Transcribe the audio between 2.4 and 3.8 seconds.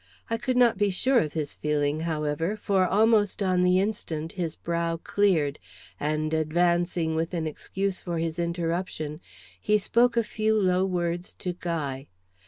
for almost on the